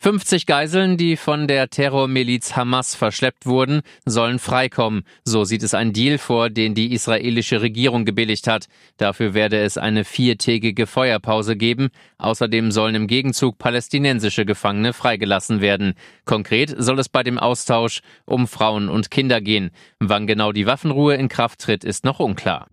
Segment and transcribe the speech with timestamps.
[0.00, 5.02] 50 Geiseln, die von der Terrormiliz Hamas verschleppt wurden, sollen freikommen.
[5.24, 8.68] So sieht es ein Deal vor, den die israelische Regierung gebilligt hat.
[8.96, 11.88] Dafür werde es eine viertägige Feuerpause geben.
[12.18, 15.94] Außerdem sollen im Gegenzug palästinensische Gefangene freigelassen werden.
[16.24, 19.70] Konkret soll es bei dem Austausch um Frauen und Kinder gehen.
[19.98, 22.68] Wann genau die Waffenruhe in Kraft tritt, ist noch unklar.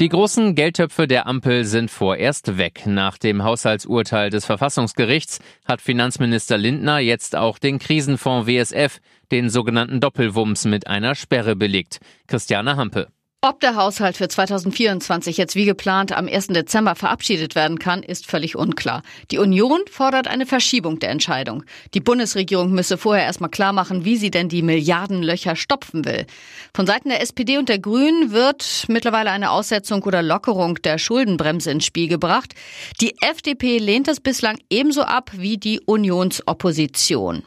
[0.00, 2.82] Die großen Geldtöpfe der Ampel sind vorerst weg.
[2.84, 8.98] Nach dem Haushaltsurteil des Verfassungsgerichts hat Finanzminister Lindner jetzt auch den Krisenfonds WSF,
[9.30, 12.00] den sogenannten Doppelwumms, mit einer Sperre belegt.
[12.26, 13.06] Christiane Hampe.
[13.46, 16.46] Ob der Haushalt für 2024 jetzt wie geplant am 1.
[16.46, 19.02] Dezember verabschiedet werden kann, ist völlig unklar.
[19.30, 21.62] Die Union fordert eine Verschiebung der Entscheidung.
[21.92, 26.24] Die Bundesregierung müsse vorher erstmal klar machen, wie sie denn die Milliardenlöcher stopfen will.
[26.72, 31.70] Von Seiten der SPD und der Grünen wird mittlerweile eine Aussetzung oder Lockerung der Schuldenbremse
[31.70, 32.54] ins Spiel gebracht.
[33.02, 37.42] Die FDP lehnt es bislang ebenso ab wie die Unionsopposition.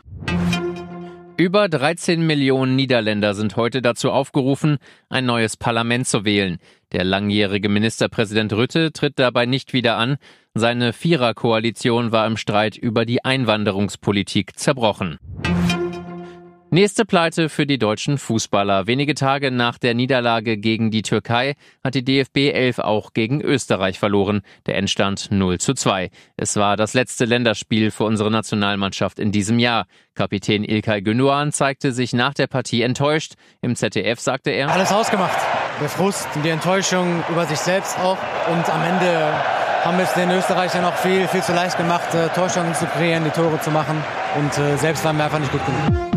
[1.40, 6.58] Über 13 Millionen Niederländer sind heute dazu aufgerufen, ein neues Parlament zu wählen.
[6.94, 10.18] Der langjährige Ministerpräsident Rütte tritt dabei nicht wieder an.
[10.56, 15.20] Seine Viererkoalition war im Streit über die Einwanderungspolitik zerbrochen.
[16.78, 18.86] Nächste Pleite für die deutschen Fußballer.
[18.86, 23.98] Wenige Tage nach der Niederlage gegen die Türkei hat die DFB 11 auch gegen Österreich
[23.98, 24.42] verloren.
[24.68, 26.12] Der Endstand 0 zu 2.
[26.36, 29.88] Es war das letzte Länderspiel für unsere Nationalmannschaft in diesem Jahr.
[30.14, 33.34] Kapitän Ilkay Gündoğan zeigte sich nach der Partie enttäuscht.
[33.64, 35.36] Im ZDF sagte er, alles ausgemacht.
[35.82, 38.20] Der Frust und die Enttäuschung über sich selbst auch.
[38.54, 39.34] Und am Ende
[39.84, 43.60] haben es den Österreichern auch viel, viel zu leicht gemacht, äh, zu kreieren, die Tore
[43.62, 44.04] zu machen.
[44.38, 46.17] Und äh, selbst waren wir einfach nicht gut genug.